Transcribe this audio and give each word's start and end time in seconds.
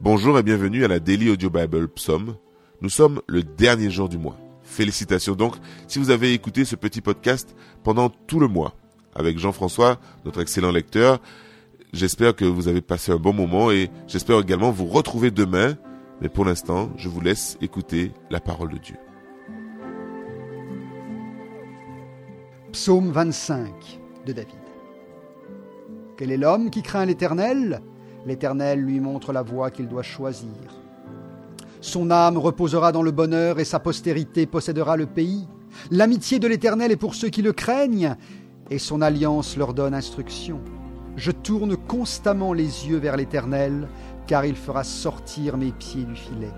Bonjour 0.00 0.38
et 0.38 0.44
bienvenue 0.44 0.84
à 0.84 0.88
la 0.88 1.00
Daily 1.00 1.28
Audio 1.28 1.50
Bible 1.50 1.88
Psaume. 1.88 2.36
Nous 2.82 2.88
sommes 2.88 3.20
le 3.26 3.42
dernier 3.42 3.90
jour 3.90 4.08
du 4.08 4.16
mois. 4.16 4.38
Félicitations 4.62 5.34
donc 5.34 5.56
si 5.88 5.98
vous 5.98 6.10
avez 6.10 6.32
écouté 6.32 6.64
ce 6.64 6.76
petit 6.76 7.00
podcast 7.00 7.56
pendant 7.82 8.08
tout 8.08 8.38
le 8.38 8.46
mois. 8.46 8.76
Avec 9.16 9.40
Jean-François, 9.40 9.98
notre 10.24 10.40
excellent 10.40 10.70
lecteur, 10.70 11.20
j'espère 11.92 12.36
que 12.36 12.44
vous 12.44 12.68
avez 12.68 12.80
passé 12.80 13.10
un 13.10 13.16
bon 13.16 13.32
moment 13.32 13.72
et 13.72 13.90
j'espère 14.06 14.38
également 14.38 14.70
vous 14.70 14.86
retrouver 14.86 15.32
demain. 15.32 15.76
Mais 16.20 16.28
pour 16.28 16.44
l'instant, 16.44 16.90
je 16.96 17.08
vous 17.08 17.20
laisse 17.20 17.58
écouter 17.60 18.12
la 18.30 18.38
parole 18.38 18.74
de 18.74 18.78
Dieu. 18.78 18.96
Psaume 22.70 23.10
25 23.10 23.98
de 24.26 24.32
David. 24.32 24.54
Quel 26.16 26.30
est 26.30 26.36
l'homme 26.36 26.70
qui 26.70 26.82
craint 26.82 27.04
l'Éternel? 27.04 27.82
L'Éternel 28.26 28.80
lui 28.80 29.00
montre 29.00 29.32
la 29.32 29.42
voie 29.42 29.70
qu'il 29.70 29.88
doit 29.88 30.02
choisir. 30.02 30.48
Son 31.80 32.10
âme 32.10 32.36
reposera 32.36 32.92
dans 32.92 33.02
le 33.02 33.12
bonheur 33.12 33.60
et 33.60 33.64
sa 33.64 33.78
postérité 33.78 34.46
possédera 34.46 34.96
le 34.96 35.06
pays. 35.06 35.46
L'amitié 35.90 36.38
de 36.38 36.48
l'Éternel 36.48 36.90
est 36.90 36.96
pour 36.96 37.14
ceux 37.14 37.28
qui 37.28 37.42
le 37.42 37.52
craignent 37.52 38.16
et 38.70 38.78
son 38.78 39.00
alliance 39.00 39.56
leur 39.56 39.74
donne 39.74 39.94
instruction. 39.94 40.60
Je 41.16 41.30
tourne 41.30 41.76
constamment 41.76 42.52
les 42.52 42.88
yeux 42.88 42.98
vers 42.98 43.16
l'Éternel, 43.16 43.88
car 44.26 44.44
il 44.44 44.56
fera 44.56 44.84
sortir 44.84 45.56
mes 45.56 45.72
pieds 45.72 46.04
du 46.04 46.14
filet. 46.14 46.52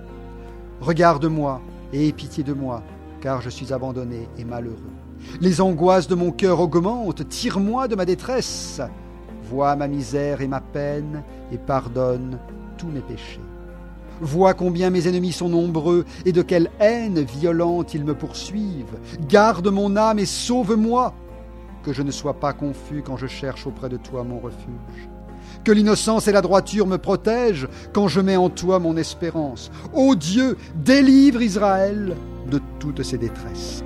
Regarde-moi 0.81 1.61
et 1.93 2.09
aie 2.09 2.13
pitié 2.13 2.43
de 2.43 2.53
moi, 2.53 2.83
car 3.21 3.41
je 3.41 3.51
suis 3.51 3.73
abandonné 3.73 4.29
et 4.39 4.45
malheureux. 4.45 4.77
Les 5.41 5.61
angoisses 5.61 6.09
de 6.09 6.15
mon 6.15 6.31
cœur 6.31 6.61
augmentent, 6.61 7.29
tire-moi 7.29 7.89
de 7.89 7.97
ma 7.97 8.05
détresse. 8.05 8.81
Vois 9.51 9.75
ma 9.75 9.89
misère 9.89 10.43
et 10.43 10.47
ma 10.47 10.61
peine, 10.61 11.25
et 11.51 11.59
pardonne 11.59 12.39
tous 12.79 12.87
mes 12.87 13.01
péchés. 13.01 13.41
Vois 14.21 14.55
combien 14.55 14.91
mes 14.91 15.09
ennemis 15.09 15.33
sont 15.33 15.49
nombreux, 15.49 16.05
et 16.25 16.31
de 16.31 16.43
quelle 16.43 16.71
haine 16.79 17.21
violente 17.21 17.93
ils 17.93 18.05
me 18.05 18.15
poursuivent. 18.15 18.99
Garde 19.29 19.67
mon 19.67 19.97
âme 19.97 20.21
et 20.21 20.27
sauve-moi, 20.27 21.15
que 21.83 21.93
je 21.93 22.03
ne 22.03 22.13
sois 22.13 22.35
pas 22.35 22.53
confus 22.53 23.03
quand 23.05 23.17
je 23.17 23.27
cherche 23.27 23.67
auprès 23.67 23.89
de 23.89 23.97
toi 23.97 24.23
mon 24.23 24.39
refuge. 24.39 25.09
Que 25.65 25.73
l'innocence 25.73 26.29
et 26.29 26.33
la 26.33 26.43
droiture 26.43 26.87
me 26.87 26.99
protègent 26.99 27.69
quand 27.93 28.07
je 28.07 28.21
mets 28.21 28.37
en 28.37 28.51
toi 28.51 28.79
mon 28.79 28.97
espérance. 28.97 29.73
Ô 29.93 30.15
Dieu, 30.15 30.59
délivre 30.77 31.43
Israël 31.43 32.15
de 32.49 32.61
toutes 32.79 33.03
ses 33.03 33.19
détresses. 33.19 33.83